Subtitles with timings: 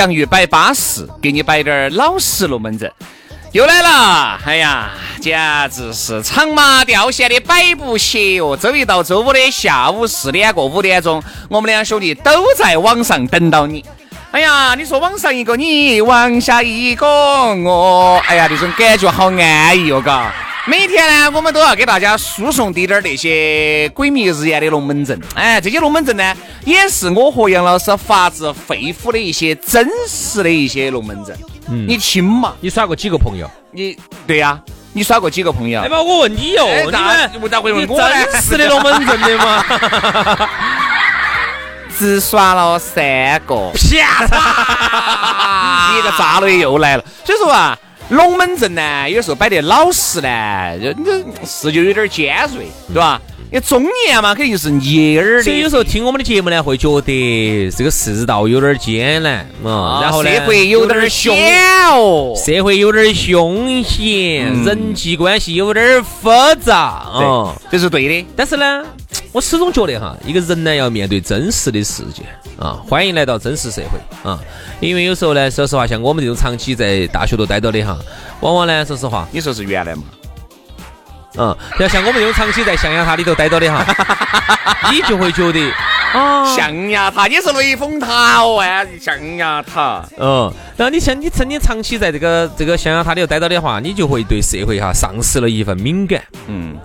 [0.00, 2.90] 洋芋摆巴适，给你摆点儿老实龙门阵，
[3.52, 4.40] 又来了！
[4.46, 5.38] 哎呀，简
[5.70, 8.56] 直是长麻掉线的摆不歇哟！
[8.56, 13.84] 周一到周五的下午四点过五点钟，我们两兄弟都在网上等到你。
[14.30, 20.32] 哎呀，你说网上一个你，网下一个我，哎呀，那种感觉好安逸哟，嘎。
[20.66, 25.18] 每天呢，我们都要给大家输送滴点儿那些鬼迷日眼的龙门阵。
[25.34, 31.36] 哎，这些龙门阵呢，也是我和杨老师发自肺腑的一些真实的一些龙门阵。
[31.70, 33.50] 嗯，你听嘛，你耍过几个朋友？
[33.72, 34.60] 你对呀，
[34.92, 35.80] 你耍过几个朋友？
[35.80, 36.66] 哎妈，我问你哟，
[37.32, 38.08] 你们咋会问我呢？
[38.30, 39.64] 真实的龙门阵的吗？
[41.98, 44.34] 只耍了三个，骗子！
[45.98, 47.04] 一个炸雷又来了。
[47.24, 47.76] 所以说啊。
[48.10, 50.92] 龙门阵呢，有时候摆得老实呢，就
[51.46, 53.20] 是就有点尖锐，对吧？
[53.52, 55.42] 因为中年嘛，肯定就是捏耳的。
[55.42, 61.58] 所以有时候听我们的节目呢，会觉得这个世道有点艰难啊，然后社会有点险
[61.90, 66.30] 哦，社会有点凶险，人际关系有点复
[66.60, 68.26] 杂，嗯，这是对的。
[68.36, 68.84] 但是呢，
[69.32, 72.22] 我始终觉得哈，一个人呢要面对真实的世界。
[72.60, 74.38] 啊，欢迎来到真实社会啊！
[74.80, 77.98] 因为有时候呢，说实话，像我们这种长期在大学都待到的哈，
[78.40, 80.02] 往往呢，说实话，你说是原来嘛？
[81.38, 83.82] 嗯，要像我们这种长期在象牙塔里头待到的哈，
[84.92, 85.72] 你就会觉得
[86.12, 96.76] 啊， 象牙塔，你是雷峰塔哦，哎，象牙塔，嗯，然后你像你曾经长期在这个这个象牙塔里头待到的话，你就会对社会哈丧失了一份敏感，嗯。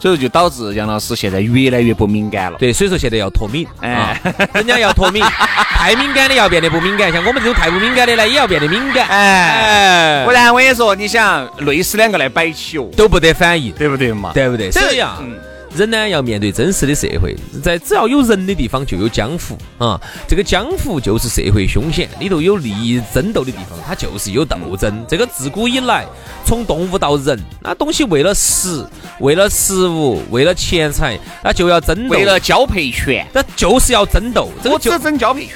[0.00, 2.58] 所以就导致杨老师现在越来越不敏感了。
[2.58, 4.18] 对，所以说现在要脱敏，哎，
[4.54, 14.32] 人家要脱敏，太敏感的要变得不敏感，像我们这种太不敏感的呢，也要变得敏感，哎，不然我跟你说，你想累死两个来摆起哦，都不得反应，对不对嘛？
[14.32, 14.70] 对不对？
[14.70, 15.18] 所以啊。
[15.74, 25.04] 人呢要面对真实的社会，在只要有人的地方就有江湖啊，这个江湖就是社会凶险，里头有利益争斗的地方，它就是有斗争。
[25.08, 26.04] 这个自古以来，
[26.44, 28.84] 从动物到人，那东西为了食，
[29.20, 34.50] 为了食物，为了钱财，那就要争斗，为了交配权，那就是要争斗。
[34.64, 35.54] 我只争交配权。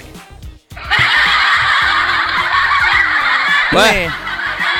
[3.72, 4.08] 喂，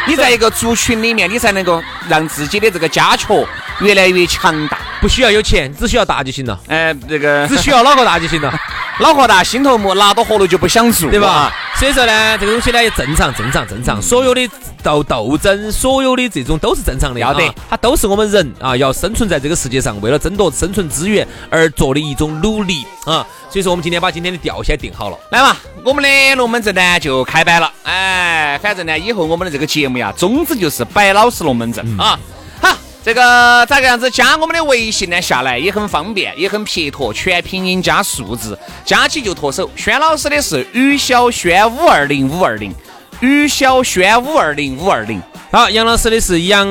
[0.07, 3.45] 你在一个族群里面，你才能够让自己的这个家雀
[3.81, 4.79] 越来越强大。
[5.05, 6.59] 不需要有钱，只需要大就行了。
[6.67, 8.51] 哎，这个只需要脑壳大就行了。
[9.01, 11.53] 脑壳大，心头木，拿到活路就不想做，对吧？
[11.77, 14.01] 所以说呢，这个东西呢也正常，正常，正常。
[14.01, 14.49] 所有的
[14.83, 17.55] 斗斗争，所有的这种都是正常的，要得。
[17.69, 23.27] 它都是我们人啊，要生存在这个世界上，为了争夺生存资源而做的一种努力啊。
[23.51, 25.55] 所以说，我们今天把今天的调先定好了，来嘛，
[25.85, 27.71] 我们的龙门阵呢就开摆了。
[27.83, 32.19] 哎，反正呢，以后我们的这个节目呀，宗旨就是摆老实龙门阵啊。
[33.05, 35.21] 这个咋个样子加我们的微信呢？
[35.21, 39.71] 下来也很方便，也很撇脱，全拼音加数字，加起就脱手。
[39.77, 42.75] 轩老师的是于小轩五二零五二零，
[43.21, 45.21] 于小轩五二零五二零。
[45.53, 46.67] 好，杨老师的是杨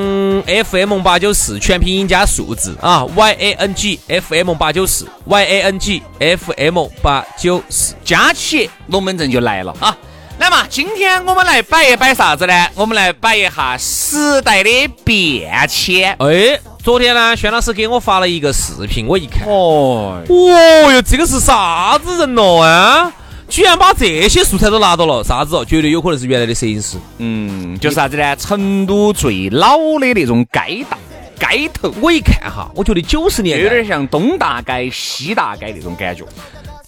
[0.66, 9.96] FM 八九四，全拼音加数字啊，Y A N G F M 八九四，Y A N G F M 八九四，加起龙门阵就来了啊！
[10.40, 12.68] 来嘛，今天我们来摆一摆啥子呢？
[12.76, 16.16] 我们来摆一下时代的变迁。
[16.20, 23.12] 哎，昨天呢，轩老师给我发了一个视频，我一看，哦，哦哟，这个是啥子人咯啊？
[23.48, 25.64] 居然把这些素材都拿到了，啥子哦？
[25.64, 26.98] 绝对有可能是原来的摄影师。
[27.20, 28.36] 嗯，就是啥子呢？
[28.36, 30.98] 成都最老的那种街道
[31.40, 36.26] 街头，我一看哈，我觉得九十年有点像东大街、西大街那种感觉。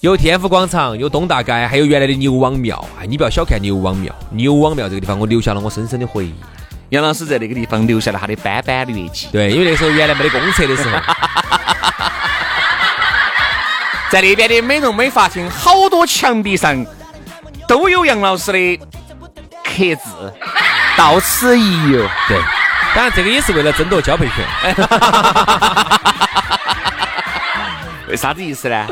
[0.01, 2.83] 有天府广场，有东大街，还有原来的牛王庙。
[2.99, 6.35] 哎，你不要小看牛王庙，牛王庙这个地方，我留下了我深深的回忆。
[6.89, 9.27] 杨老师在那个地方留下了他的斑斑劣迹。
[9.31, 10.99] 对，因为那时候原来没得公厕的时候，
[14.11, 16.85] 在那边的美容美发厅，好多墙壁上
[17.67, 18.77] 都有杨老师的
[19.63, 20.31] 刻字，
[20.95, 22.07] 到此一游。
[22.27, 22.37] 对，
[22.93, 24.45] 当然这个也是为了争夺交配权。
[28.07, 28.85] 为啥子意思呢？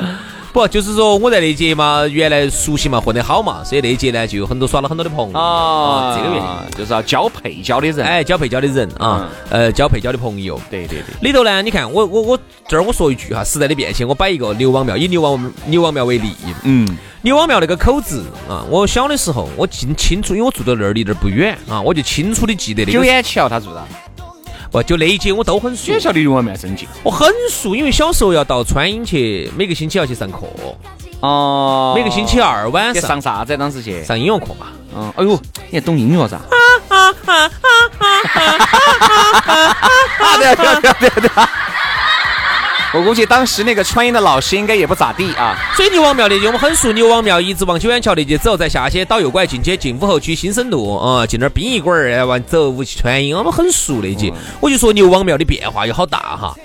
[0.54, 5.38] 不，就是说我在那届嘛，原来熟悉嘛，混得好嘛，所以那届呢就有很多耍了很多的朋友。
[5.38, 6.78] 啊，这个原因。
[6.78, 11.16] 就是要交配交的人，哎，交配交的人啊，呃，交配交的朋友，对对对。
[11.22, 16.88] 里头呢，你看我我我这儿我说一句哈，时代的变迁，我摆一个牛王庙，以牛王牛王庙为例，嗯，
[17.24, 22.94] 牛王庙那个口子啊，我小的时候我记清楚，因为我住到那儿离那儿不远啊，我就清楚的记得那个。
[22.94, 23.84] 九眼桥他住的。
[24.74, 25.86] 不，就那一节我都很熟。
[25.86, 30.40] 学校离牛王庙真近，我很熟，因为小时候要到川音去，每个星期要去上课。
[31.20, 33.56] 哦，每个星期二晚上上啥子？
[33.56, 34.66] 当时去上音乐课嘛。
[34.96, 35.40] 嗯，哎呦，
[35.70, 36.40] 你还懂音乐噻？
[40.40, 41.30] 对对对对对。
[42.94, 45.58] 我估计当时那个川音的老师应该也不咋地啊。
[45.76, 54.32] 所以牛王庙那节我们很熟，牛王庙一直往九眼桥那节走，再下去倒右拐进去进武侯区新生路啊，进那儿殡仪馆儿完走武川音，我们很熟那节。
[54.60, 56.56] 我就说牛王庙的变化有好大哈。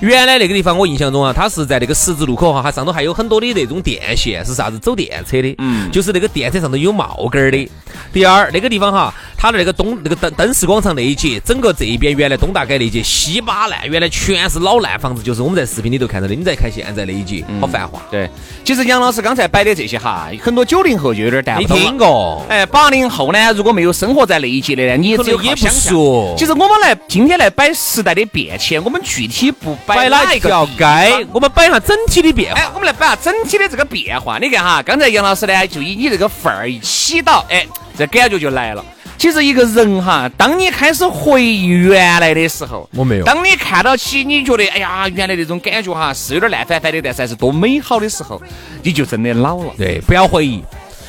[0.00, 7.68] 原来那个地方，我印象中啊，它是在那个十字路口哈，它上头还有很多的那种电线，是啥子走电车的，嗯，就是那个电车上头有帽杆儿的。
[8.12, 16.34] 第二，那个地方哈，它的那个东那个灯灯饰广场那一节，整个这一边原来东大街那一节稀巴烂，原来全是老烂房子，就是我们在视频里头看到的。
[16.34, 18.00] 你再看现在那一节，好繁华。
[18.10, 18.28] 对，
[18.64, 22.44] 其实杨老师刚才摆的这些哈，很多九零后就有点淡不懂没听过。
[22.48, 26.34] 哎，八零后呢，如果没有生活在那一节的呢，你也只有也不熟。
[26.36, 30.68] 其实我们来今天来摆时代的变迁，我们具体不摆哪一个。
[30.76, 32.60] 该，我们摆一下整体的变化。
[32.60, 34.38] 哎，我们来摆下整体的这个变化。
[34.38, 37.66] 你看哈，刚才杨老师呢，就以你这个范儿一起到，哎，
[37.96, 38.84] 这感觉就来了。
[39.18, 43.24] 其实一个人哈，当你开始回忆原来的时候，我没有。
[43.24, 48.40] 当你看到起，你觉得哎呀，原来那种感觉哈，是有点烂翻翻的，但是还是多美好的时候，
[48.82, 49.72] 你就真的老了。
[49.78, 50.62] 对，不要回忆。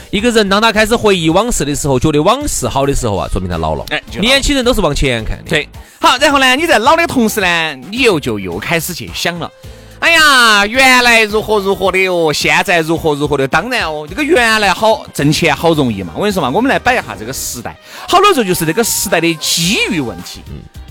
[0.09, 3.85] 一个人当他开始回忆往事的时候，觉得往事好的时候啊，说明他老了。
[3.89, 5.43] 哎，年轻人都是往前看的。
[5.49, 5.67] 对。
[5.99, 9.51] 好，然后呢，你在老的同时呢，你又就又开始去想了。
[9.99, 13.47] 哎呀，原来如何如何的哦，现在如何如何的。
[13.47, 16.13] 当然哦，这个原来好挣钱好容易嘛。
[16.15, 17.75] 我跟你说嘛，我们来摆一下这个时代，
[18.07, 20.41] 好多时候就是这个时代的机遇问题，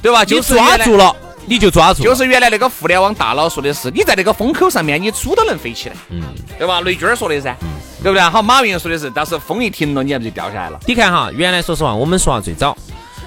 [0.02, 0.24] 对吧？
[0.24, 1.14] 就抓住了，
[1.46, 2.02] 你就抓住。
[2.02, 6.22] 就是原来那个互联网大佬说的是，你在那个风口上面，你猪都能飞起来，嗯，
[6.58, 6.80] 对吧？
[6.82, 7.56] 雷军说的噻，
[8.02, 8.20] 对不对？
[8.20, 10.78] 好，马云说的是，当时风一停了，你还不就掉下来了？
[10.86, 12.76] 你看哈，原来说实话，我们说下最早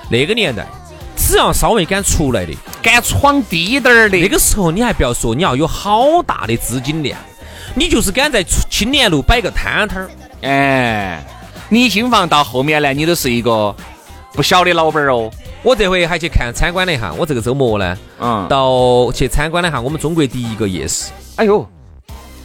[0.09, 0.67] 那个年代。
[1.21, 7.19] 只要稍微敢出来的，敢闯低点儿的，那个时候你还不要说，你要有好大的资金量，
[7.75, 10.09] 你就是敢在青年路摆个摊摊儿，
[10.41, 11.23] 哎，
[11.67, 13.75] 你新房到后面呢，你都是一个
[14.33, 15.29] 不小的老板哦。
[15.61, 21.11] 我这回还去看参观了一下，我这个周末呢，嗯，到去参观了一下我们中国第一个夜市。
[21.35, 21.67] 哎呦！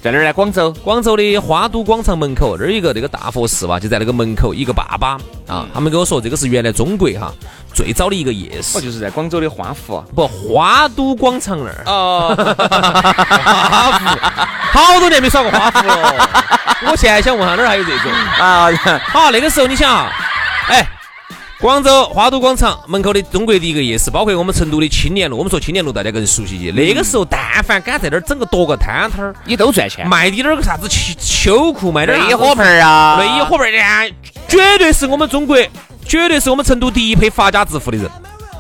[0.03, 0.33] 在哪儿呢？
[0.35, 4.53] 广州，广州的花都广场门口那儿一个那个大佛寺吧，就在那个门口。
[4.53, 5.17] 一个爸爸
[5.47, 7.33] 啊，他们跟我说，这个是原来中国哈
[7.73, 8.77] 最早的一个夜市。
[8.77, 11.83] 哦，就是在广州的花湖，不花都广场那儿。
[11.87, 14.05] 哦， 花湖，
[14.73, 16.29] 好多年没耍过花湖了。
[16.91, 18.69] 我现在想问下哪儿还有这种啊？
[19.09, 20.11] 好，那个时候你想啊，
[20.69, 20.87] 哎。
[21.61, 25.39] 广州花都广场门口的中国第一个夜市，包括我们成都的青年路。
[25.39, 26.71] 我们说青年路，大家更熟悉些。
[26.73, 30.07] 那个时候，但凡敢在那儿整个多个摊摊儿，你都赚钱。
[30.09, 34.13] 卖点儿个啥子秋秋裤，卖点儿内衣火盆儿啊，内衣火盆儿，
[34.49, 35.57] 绝对是我们中国，
[36.05, 38.11] 绝对是我们成都第一批发家致富的人。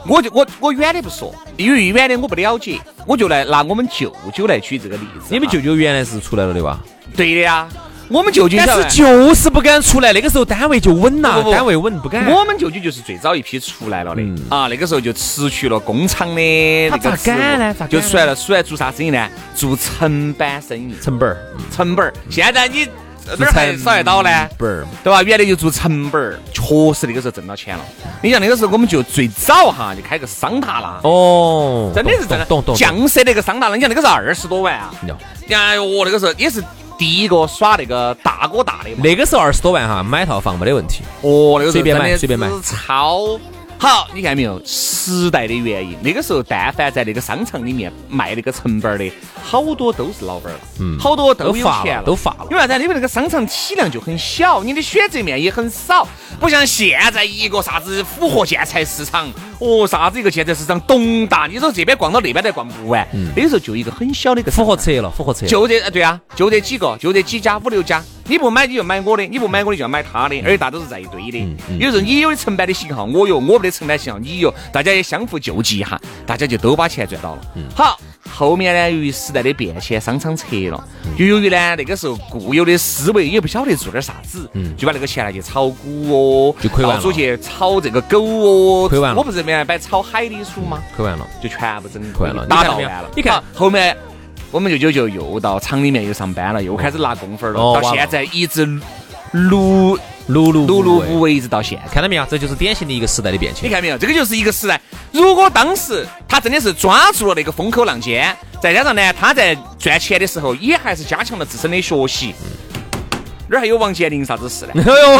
[0.06, 5.26] 我就我我远的不说，因为远的我不了解，我就来拿我们舅舅来举这个例子。
[5.30, 6.78] 你们舅舅原来是出来了的吧？
[7.16, 7.66] 对的呀。
[8.08, 12.26] 我们舅舅但是就是不敢出来，那个时候单位就稳了，单位稳不敢。
[12.30, 17.74] 我们舅舅就是最早一批出来了的啊，那个时候就辞去了工厂的那个敢呢？
[17.88, 19.28] 就出来了，出来做啥生意呢？
[19.54, 21.36] 做成板生意，成本儿，
[21.74, 22.12] 成本儿。
[22.30, 22.86] 现在你
[23.38, 24.30] 哪儿还少得到呢？
[24.58, 25.22] 本儿，对吧？
[25.22, 27.84] 原来就做成本儿，确实那个时候挣到钱了。
[28.22, 32.76] 你像那个时候我们就最早哈就开个桑塔纳，哦，真的是真的，懂懂。
[32.76, 34.92] 降色那个桑塔纳，你像那个是二十多万啊。
[35.48, 36.62] 哎呦，那个时候也是。
[36.96, 41.02] 第一个耍那个大哥大的，那个时候二十多万哈，买套房没得问题。
[41.22, 43.38] 哦，那个随便买随便买，超
[43.76, 44.62] 好，你看没有？
[44.64, 52.46] 时代的原因，那个时候但凡在那个商场里面卖那个成本的，好多都是老板了，嗯，好多都有钱了，都发了。
[52.50, 52.82] 因为啥子？
[52.82, 56.06] 因为那个商场体量就很小，你的选择面也很少，
[56.40, 59.30] 不像现在一个啥子复活建材市场，
[59.64, 63.08] 哦，啥子一个建材市场东大，你说这边逛到那边都逛不完。
[63.34, 65.46] 那个时候就一个很小的一个复合车了，复合车。
[65.46, 68.04] 就这，对啊，就这几个，就这几家，五六家。
[68.26, 71.38] 你不买你就买我的，你不买我的就要买他的，而且大都是在一堆的。
[71.78, 77.40] 有时候你有的成百的型号，我有；我没得成百型号，你有，大家也相互救济一下，大家就都把钱赚到了。
[77.74, 77.98] 好，
[78.30, 80.84] 后面呢，由于时代的变迁，商场撤了，
[81.16, 87.00] 又由于呢那个时候固有的思维也不晓得做点啥子，就把那个钱拿去炒股哦，就亏完了。
[87.00, 89.18] 到处去炒这个狗哦，亏完了。
[89.18, 90.82] 我不是原来摆炒海里鼠吗？
[90.96, 93.10] 亏完了，就全部整亏完了，打到完了。
[93.14, 93.96] 你看后面。
[94.50, 98.64] 我们舅舅就又到厂里面又上班了，又开始拿工分了，到现在一直
[99.32, 101.92] 碌碌碌碌碌无为，一直到现在。
[101.92, 102.24] 看到没有？
[102.26, 103.68] 这就是典型的一个时代的变迁。
[103.68, 103.98] 你看没有？
[103.98, 104.80] 这个就是一个时代。
[105.12, 112.34] 如果当时他真的是抓住了那个风口浪尖，再加上呢，他在赚钱的时候也还是加强了自身的学习。
[113.46, 114.72] 哪儿还有王健林啥子事呢？
[114.74, 115.18] 哎呦，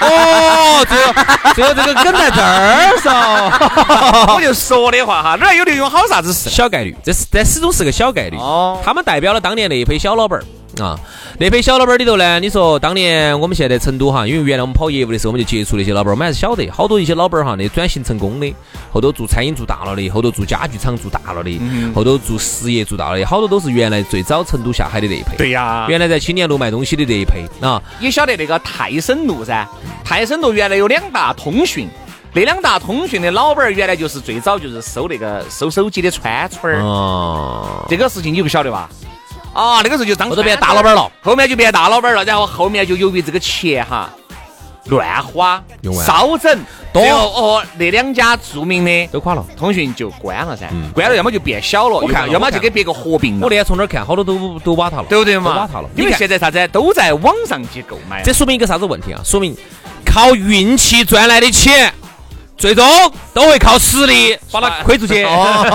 [0.00, 1.12] 哦，最后
[1.54, 6.48] 最后这个梗在这儿噻， 我就说的话哈，哪儿有刘永好啥子事？
[6.48, 8.36] 小概率，这是这始终是个小概率。
[8.36, 10.44] 哦，他们代表了当年那一批小老板儿。
[10.80, 10.98] 啊，
[11.38, 18.54] 那批小老板里头呢，你说当年我们现在成都哈，因为原来我们跑业务的时候，我们就接触那些老板，我们还是晓得好多一些老板哈，那转型成功的，
[18.92, 21.58] 后头做餐饮做大了的，后头做家具厂做大了的，
[21.94, 25.36] 后头做实业做大了的，好多都是原来最早成都下海的那一批。
[25.38, 27.32] 对呀，原来在青年路卖东西的那一批
[27.64, 29.66] 啊，你晓得那个泰森路噻？
[30.04, 31.88] 泰森路原来有两大通讯，
[32.34, 36.82] 那两大通讯的老板原来就是最早就是收那个收手机的川村儿。
[36.82, 38.90] 哦，这个事情你不晓得吧？
[39.56, 44.10] 啊，那个时候就当后头变大老板了，后面就变大老板了，然后后面就由于这个钱哈
[44.84, 45.62] 乱花、
[46.04, 46.60] 烧整，
[46.92, 53.44] 最后哦那两家著名的都垮了，通讯就关了噻，关了要么就变小了，我看要么就给别个合并了。
[53.44, 55.56] 我那天从那儿看，好多都都瓦塌了，对不对嘛？
[55.56, 59.20] 瓦塌了，因为现在啥子都在网上去购买，这说明一个啥子问题啊？
[59.24, 59.56] 说明
[60.04, 61.92] 靠运气赚来的钱。
[62.56, 62.84] 最终
[63.34, 65.26] 都会靠实力把它亏出去。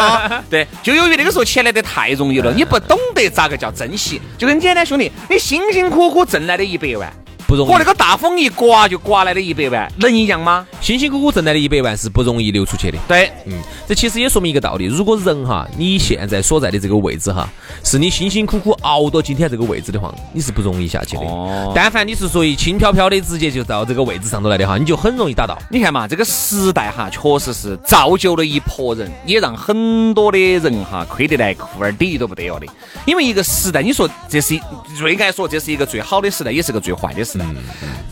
[0.49, 4.19] 对，就由于那个时候钱来得太容易了，你不懂得咋个叫珍惜。
[4.37, 7.11] 就很简单，兄弟，你辛辛苦苦挣来的一百万。
[7.55, 10.65] 和那个大风一刮就刮来的一百万能一样吗？
[10.79, 12.97] 辛辛苦苦挣来的一百万是不容易流出去的。
[13.07, 13.53] 对，嗯，
[13.87, 17.47] 这其实也说明一个道理：如果人哈，你现在所在的这个位置哈，
[17.83, 21.23] 是你辛辛苦苦熬到今天这个位置的话，你是不容易下去的。
[21.23, 21.71] 哦。
[21.75, 25.57] 但凡你是属于轻飘飘的，直接就到这个位置上头来的哈，你就很容易达到。
[25.69, 32.65] 你看嘛，这个时代哈，确实是造就了一拨人，也让很多的人哈亏得来裤儿底都不得了的。
[33.05, 34.59] 因为一个时代，你说这是
[34.97, 37.40] 最该说这是一个最好的时代，也是个最坏的时代。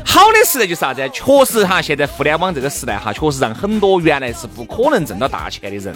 [0.05, 1.07] 好的时代就是啥子？
[1.13, 5.95] 确实哈，现在互联网这个时代哈，确实让很多原来是不可能挣到大钱的人，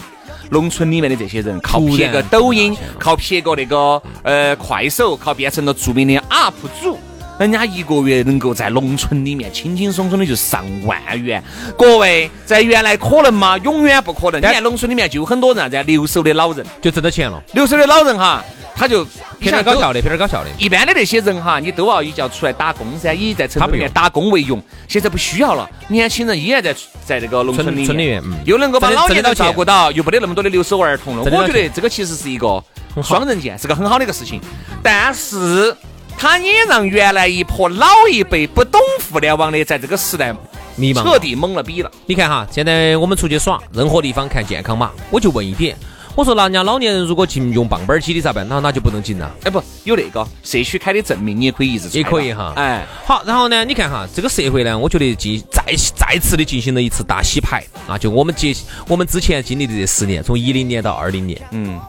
[0.51, 6.99] 农村里面的这些人，靠拍个抖音，靠拍个那个呃快手，靠变成了著名的 UP 主，
[7.39, 11.43] 人家一个月能够在农村里面轻轻松松的就上万元。
[11.75, 13.57] 各位，在原来可能吗？
[13.57, 14.39] 永远不可能。
[14.39, 17.41] 你看农村里面就有很多人啥子留守的老人，就挣到钱了。
[17.53, 18.43] 留守的老人哈。
[18.75, 19.05] 他就
[19.43, 20.49] 偏点搞笑的，偏点搞笑的。
[20.57, 24.61] 一般的那些人哈，你都要一叫出来打工噻，以在城里面打工为荣。
[24.87, 26.73] 现在不需要了，年轻人依然在
[27.05, 31.23] 在这个农村里面，又能够把老年人照顾到，又没得那么多的留守儿童了。
[31.23, 32.63] 我觉得这个其实是一个
[33.03, 34.39] 双刃剑，是个很好的一个事情。
[34.81, 35.75] 但是，
[36.17, 38.79] 它也让原来一波老一辈不懂
[39.11, 40.33] 互联网的，在这个时代
[40.75, 41.91] 迷茫，彻底懵了逼了。
[42.05, 45.75] 你看哈，现在我们出去耍，任何地方看健康码，我就问一点。
[46.15, 48.47] 我说，那人家老年人如果进用棒棒机的咋办？
[48.47, 49.35] 那那就不能进了。
[49.43, 52.53] 哎，不，有那个社区开的证明，你也可以一直也可以哈。
[52.55, 55.63] 哎，好，然后呢，你看哈，这个社会呢，我觉得进再
[55.95, 57.97] 再次的进行了一次大洗牌啊！
[57.97, 58.55] 就我们接
[58.87, 61.79] 我们之前经历的这十年，从一零年到二零年，嗯，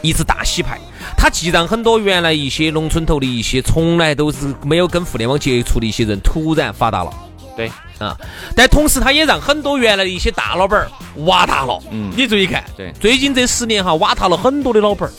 [0.00, 0.78] 一次大洗牌，
[1.16, 7.12] 它既让很多原来一些农村头的一些从来都是没有跟互联网接触的一些人突然发达了。
[7.56, 7.70] 对。
[7.98, 8.16] 啊！
[8.56, 10.90] 但同时，他也让很多原来的一些大老板儿
[11.24, 11.80] 瓦塌了。
[11.92, 15.12] 嗯，你注意看，对，最近这十年哈，瓦塌了很多的老板儿。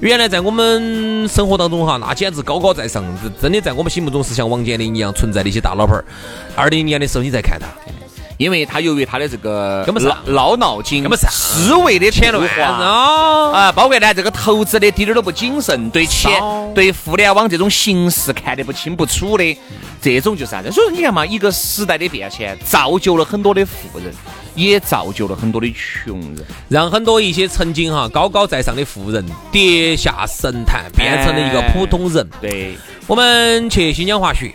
[0.00, 3.04] 原来在我们生活当中哈，那简直高高在上，
[3.42, 6.04] 真的在我们心目中是像王健林一样存在的一些大老板儿。
[6.56, 7.66] 二零年的时候，你再看他。
[8.40, 13.72] 因为他由于他的这个根本是闹脑筋，思维的偏乱啊啊！
[13.72, 16.40] 包括呢这个投资的一点儿都不谨慎，对钱、
[16.74, 19.58] 对互联网这种形式看得不清不楚的，
[20.00, 20.72] 这种就是啥子？
[20.72, 24.10] 所以说你看嘛，一个时代的变迁，造就了很多的富人，
[24.54, 32.26] 也造就了很多的穷人，让很多一些曾经哈高高在上的富人跌下神坛，变成了一个普通人。
[32.40, 32.74] 对，
[33.06, 34.54] 我们去新疆滑雪。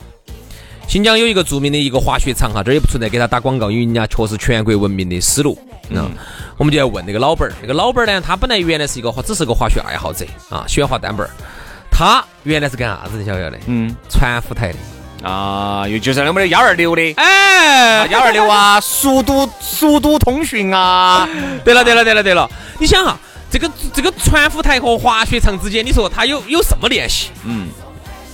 [0.87, 5.57] 新疆有一个著名的一个滑雪场哈，这儿也不存在给他打广告，因为人家确实全国闻名的丝路。
[5.89, 6.09] 嗯，
[6.57, 11.29] 我们就要问那个老板儿，那个老板儿呢，他本来原来是一个滑，只是个滑雪爱好者啊，喜欢滑单板儿。
[11.91, 13.25] 他原来是干啥子的？
[13.25, 13.57] 晓不晓得？
[13.67, 21.27] 嗯，传呼台的啊，又就是那么的幺二六的，哎，幺二六啊，速度速度通讯啊。
[21.65, 22.49] 对了，对了，对了，对了，
[22.79, 23.17] 你想哈，
[23.51, 27.31] 这个这个传呼台和滑雪场之间，你说他有有什么联系？
[27.43, 27.67] 嗯。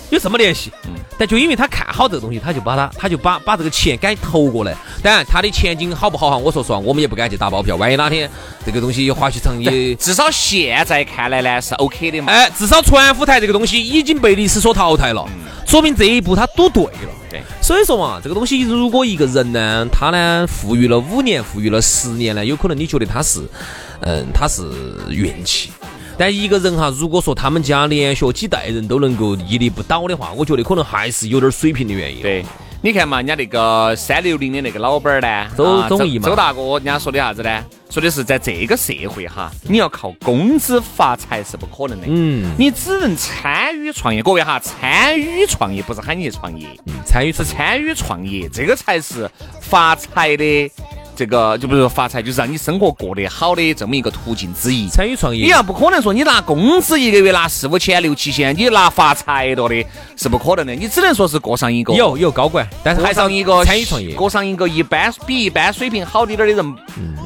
[0.09, 0.69] 有什么联系？
[0.87, 4.75] 嗯，但就因为他看好这个东西，他就把他，他就把把这个钱敢投过来。
[5.03, 6.35] 当然，他的前景好不好哈？
[6.35, 7.75] 我说实话，我们也不敢去打包票。
[7.75, 8.27] 万一哪天
[8.65, 12.33] 这个东西滑雪场也，至少现在看来呢是 OK 的嘛。
[12.33, 15.23] 哎，至少传福台这个东西已经被历史所淘汰了，
[15.67, 17.13] 说明这一步他赌对了。
[17.29, 23.47] 对，所以说嘛，这个东西如果一个人呢，他呢富裕了五年，富裕了十年呢，有可能你觉得他是，
[23.99, 24.63] 嗯，他是
[25.11, 25.69] 运气。
[26.21, 32.21] 但一个人哈，如果说他们家连续几代人都能够屹立不倒的话，我觉得可能还是有点水平的原因。
[32.21, 32.45] 对，
[32.83, 37.65] 你看嘛，人家那个三六零的那个老板儿呢，周周毅嘛，周大哥，人家说的啥子呢？
[37.89, 42.05] 说的是在这个社会哈，你要靠工资发财是不可能的。
[42.07, 44.21] 嗯，你只能参与创业。
[44.21, 49.27] 各位哈，参与创业不是喊你去创业，嗯，参与是参与创业，这个才是
[49.59, 50.71] 发财的。
[51.15, 54.87] 这个就不是说发财，就是让你生活过得好的这么一个途径之一。
[54.87, 60.73] 参与创业，你要不可能说你拿工资一个月拿四五千、六七千，你拿发财了的是不可能的。
[60.73, 66.75] 你只能说是过上一个有有高管，但是还上一个参与创业，过上一个一般比一般水平好一点的人，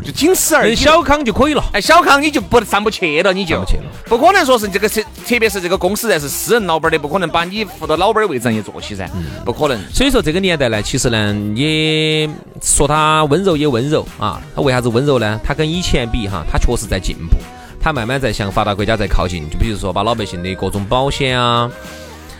[0.03, 0.75] 就仅此而已。
[0.75, 1.63] 小康就可以了。
[1.71, 3.63] 哎，小康你就不上不去了，你就
[4.05, 9.09] 不可能说是这个特，特别是这个公司在是私人老板的，不可能把你扶到老板的位置上去坐起噻，
[9.43, 9.79] 不可能。
[9.93, 12.29] 所以说这个年代呢，其实呢，也
[12.61, 14.41] 说他温柔也温柔啊。
[14.55, 15.39] 为啥子温柔呢？
[15.43, 17.37] 他跟以前比哈，他确实在进步，
[17.79, 19.49] 他慢慢在向发达国家在靠近。
[19.49, 21.69] 就比如说把老百姓的各种保险啊，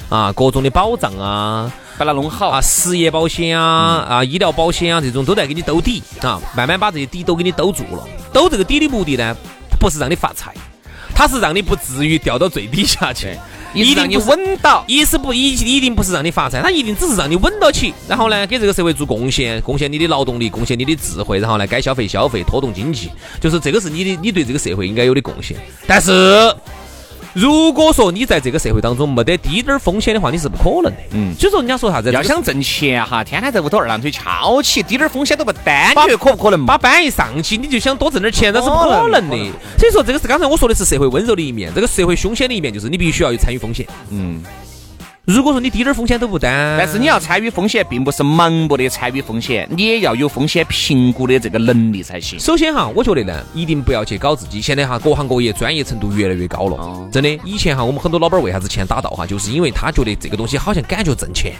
[0.10, 8.08] 啊各种的保障啊，把它弄好啊，失业保险啊，啊医疗保险啊，这种都在给你兜底啊，慢慢把这些底都给你兜住了。
[8.34, 9.36] 兜这个底的目的呢，
[9.80, 10.54] 不是让你发财，
[11.14, 13.38] 它是让你不至于掉到最底下去。
[13.76, 26.12] 一定让你稳到，一是不一一定不是让你发财，他一定只是让你稳到起，然后呢，给这个社会做贡献，贡献你的劳动力，贡献你的智慧，然后呢，该消费消费，拖动经济，就是这个是你的，你对这个社会应该有的贡献，但是。
[27.36, 30.98] 如果说你在这个社会当中没得低点儿风险的话，你是不可能的。
[31.12, 32.10] 嗯，所以说人家说啥子？
[32.14, 36.66] 要想挣钱哈，天天在屋头二郎腿翘起，低点儿风险都不担，你觉得可不可能？
[36.66, 39.38] 把班一上去，你就想多挣点钱，那是不可能的。
[39.78, 43.86] 所以说，这个是刚才我说的是社会温柔的一面，这个社会凶险的一面就是你必须要有参与风险。
[44.12, 44.42] 嗯。
[45.26, 52.40] 如果说你滴点儿风险都不担，但是你要参与风险，并不是盲目的参与风险，你也要有风险评估的这个能力才行。
[52.40, 54.62] 首先哈，我觉得呢，一定不要去搞自己。
[54.62, 57.30] 现在哈，各行各业专业程度越来越高了，真的。
[57.44, 61.54] 以前哈，我们很多老板为啥子钱打到哈，就是因为他觉得这个东西好像感觉挣钱，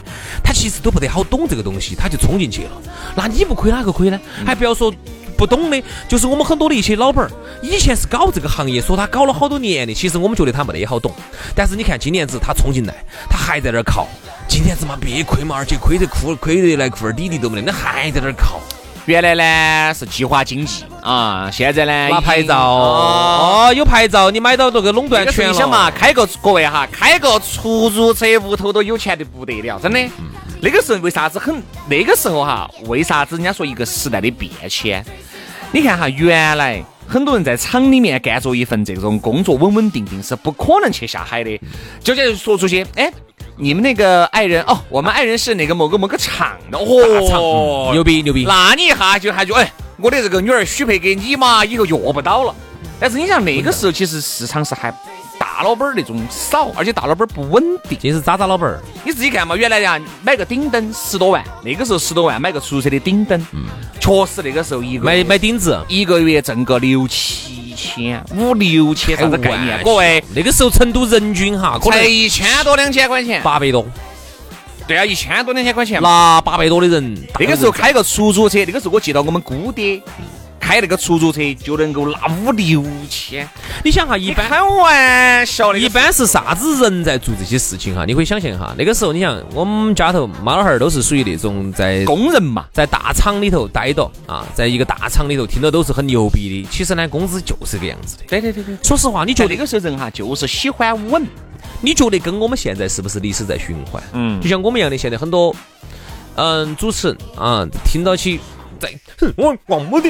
[0.44, 2.72] 他其实都不得好懂这个东西，他就冲进去了。
[3.16, 4.20] 那你不亏哪个亏呢？
[4.46, 4.94] 还不要说。
[5.38, 11.12] 不懂的，就是我们很多的一些老板儿，以前是搞这个行业，说他搞了好多年的，其实我们觉得他没得好懂。
[11.56, 12.94] 但是你看今年子他冲进来，
[13.30, 14.08] 他还在那儿靠。
[14.48, 18.60] 今年子嘛别亏嘛，而且亏得哭，亏得来裤儿底底都没得，那还在那儿靠。
[19.06, 30.00] 原来呢是计划经济啊，现在呢拿牌照哦，有牌照你买到这个垄断权你想嘛，开个各位哈，开个出租车，屋头都有钱的不得了，真的。
[30.62, 31.62] 那个时候为啥子很？
[31.88, 35.06] 那个时候哈，为啥子人家说一个时代的变迁？
[35.76, 41.60] 你看哈，原来很多人在厂里面干着一份这种工作，稳稳定定是不可能去下海的。
[42.02, 43.12] 就这说出去，哎，
[43.58, 48.46] 你们那个爱人哦，我们爱人是哪个某个某个厂的哦，牛逼牛逼。
[48.48, 52.56] 那你一下就还就哎，我的这个女儿许配给你嘛，以后约不到了。
[52.98, 54.90] 但是你想那个时候，其实市场是还。
[55.56, 58.82] 大老板儿那种少，而且大老板儿不稳定，这是渣渣老板儿。
[59.06, 63.64] 你自己看嘛，原来呀买个顶灯十多万，那个时候十多万买个出租车的顶灯，嗯，
[63.98, 65.80] 确实那个时候一个买买顶子。
[65.88, 69.82] 一个月挣个六七千，五六千啥子概念？
[69.82, 73.86] 各位，那个时候成都人均哈，才一千多两千块钱，八百多。
[74.86, 80.02] 对啊，一千多两千块钱，那八百多的人，那个时候开个出租车，那个时候我记得我们姑爹。
[80.66, 83.48] 开那个出租车就能够拿五六千，
[83.84, 88.04] 你想哈，一般开玩笑的，一般是啥子人在做这些事情哈？
[88.04, 96.68] 你可以想象哈，那个时候你想，我们家头妈老汉儿都是属于那种在工人嘛，在大厂里头待着啊，在一个大厂里头听到都是很牛逼的。
[96.72, 98.24] 其实呢，工资就是这个样子的。
[98.28, 101.24] 对对对对，说实话，你觉得那个时候人哈就是喜欢稳？
[101.80, 104.02] 你觉得跟我们现在是不是历史在循环？
[104.14, 105.56] 嗯，就像我们一样的，现在很多
[106.34, 108.40] 嗯主持人啊，听到起。
[108.80, 108.90] 在，
[109.36, 110.10] 我广播的，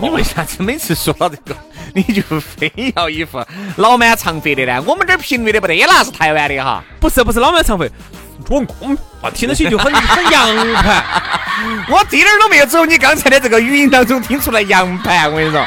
[0.00, 1.56] 你为啥子每次说到这个，
[1.94, 3.44] 你就非要一副
[3.76, 4.82] 老满长肥的呢？
[4.86, 7.90] 我们这儿频率的不得，那是台湾的哈，不是不是老满长肥，
[8.48, 8.64] 我
[9.20, 11.04] 我听得起就很很洋盘。
[11.88, 15.64] 我一点儿都没有走你刚才的这个语音当中听出来洋盘，我跟你说。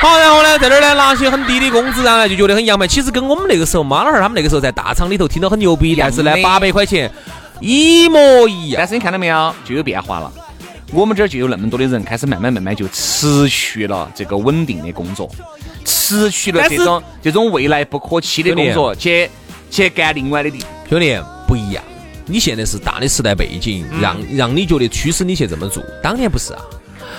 [0.00, 2.88] 好，然后呢，在这儿呢拿些很低的工资，然后呢就觉得很洋盘。
[2.88, 7.12] 其实跟我们那个时候妈老汉儿他们那个时候在大厂里头听到很牛逼，但是呢八百块钱
[7.60, 8.88] 一模一样但。
[8.88, 10.32] 是你看到没有，就有变化了。
[10.92, 15.30] 我们这儿就有那么多的人开始慢慢慢慢就持续了这个稳定的工作，
[15.84, 19.30] 持续了这种这种未来不可期的工作，去
[19.70, 20.64] 去干另外的地。
[20.88, 21.82] 兄弟不一样，
[22.26, 25.82] 你现在是大的时代背景，让让你觉得驱使你去这么做。
[26.02, 26.60] 当年不是啊，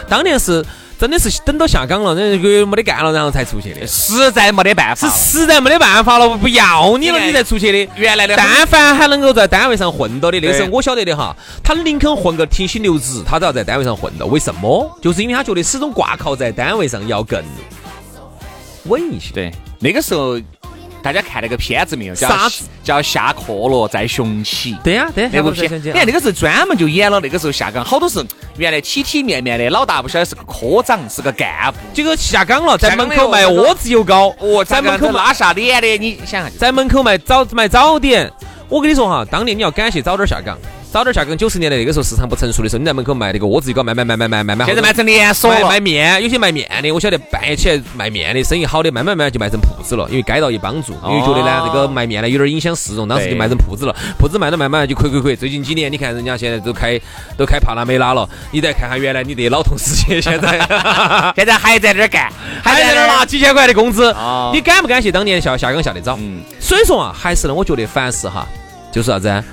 [0.09, 0.63] 当年是
[1.01, 3.87] 真的是等到下岗了，那个没得干了，然后才出去的。
[3.87, 7.91] 实在没得办法是，实在没得办法了，不要你了，你才出去的。
[7.97, 14.27] 原来的但凡还能够在单位上混到的，那个时候我晓得的哈，他宁肯混个停薪留职，他都要在单位上混到。
[14.27, 14.95] 为什么？
[15.01, 17.43] 就是因为他觉得始终挂靠在单位上要更
[18.83, 19.31] 稳一些。
[19.33, 20.39] 对那个时候。
[21.01, 22.15] 大家看那个片子没有？
[22.15, 24.77] 叫啥子叫下课了再雄起。
[24.83, 28.23] 对呀、对，那部片，你看那个是专门就演了那个时候下岗，好多是
[28.57, 36.49] 原来体体面面的，老大不晓得是个科长，是个干部，结果下岗了，在门口卖窝子油糕，哦，在门口拉下脸的，你想下。
[36.59, 38.31] 在门口卖早卖早点。
[38.69, 40.57] 我跟你说哈，当年你要感谢早点下岗，
[40.91, 41.37] 早点下岗。
[41.37, 55.33] 九十年代那个时候市场不成熟的时候，你在门口卖那个窝子鱼糕，卖卖卖卖卖卖卖，现在卖成连锁卖了，卖面，有些卖面的，我晓得半夜起来卖面的生意好的，慢慢慢慢就卖成铺子了，因为街道一帮助，因为觉得呢哦这个卖面呢有点影响市容，当时就卖成铺子了，铺子卖到慢慢就亏亏亏。
[55.33, 56.99] 最近几年你看人家现在都开
[57.37, 60.59] 都开帕拉梅拉了，你再看看原来你的老同事些，现在
[61.37, 62.29] 现在还在这儿干，
[62.61, 66.17] 还在那儿拿几千块的工资哦，你感不感谢当年下下岗下的早？
[66.19, 68.45] 嗯，所以说啊，还是呢，我觉得凡事哈，
[68.91, 69.43] 就是啥子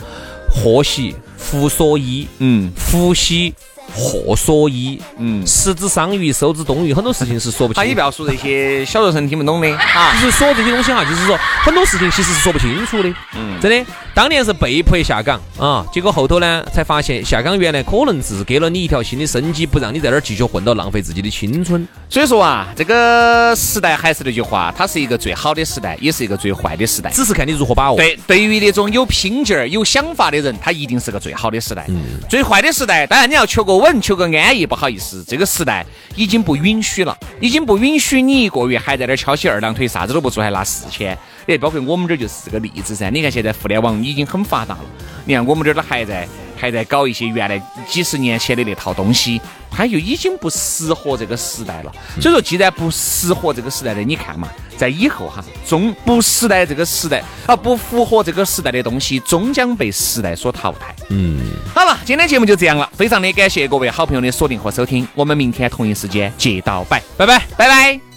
[0.48, 2.72] 啊，祸兮福所依，嗯。
[2.76, 3.54] 福喜
[3.94, 7.98] 祸所依，嗯，食之桑榆，收之东隅，很多事情是说不清他也不。
[7.98, 10.30] 要说这些小学生听不懂的啊就。
[10.30, 13.08] 是说这些东西哈，就是说很多事情其实是说不清楚的。
[13.34, 21.86] 嗯真的，当年是被迫下岗啊，结果后头呢才发现下岗原来可能只是给了你一条新的生机，不让你在那儿继续混到浪费自己的青春。
[22.08, 27.10] 所以说啊，这个时代还是那句话，它是一个最好的时代，也是一个最坏的时代。
[27.10, 27.96] 只是看你如何把握。
[27.96, 31.84] 对，对于那种有拼劲儿、有想法的人，他一定是个最好的时代。
[31.88, 41.16] 嗯最坏的时代，当然你要求个稳、求个安逸，不好意思，这个时代已经不允许了，已经不允许你一个月还在那儿翘起二郎腿，啥子都不做，还拿四千。
[41.46, 43.08] 哎，包括我们这儿就是个例子噻。
[43.10, 44.84] 你看现在互联网已经很发达了，
[45.24, 49.40] 你看我们这儿都还在还在搞一些原来几十年前的那套东西，
[49.70, 51.92] 它就已经不适合这个时代了。
[52.20, 60.94] 所以说，既然不适合这个时代的，你看嘛，在以后哈，终不时代这个时代啊，不符合这个时代的东西，终将被时代所淘汰。
[61.10, 61.38] 嗯，
[61.74, 67.42] 好了，今天节目就这样了，非常的感谢各位好朋友的锁定和收听，我们明天同一时间接到拜，拜拜。
[67.56, 68.07] 拜拜。